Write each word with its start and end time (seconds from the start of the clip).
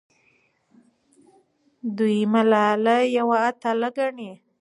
دوی 1.97 2.17
ملالۍ 2.31 3.03
یوه 3.17 3.37
اتله 3.49 3.89
ګڼي. 3.97 4.29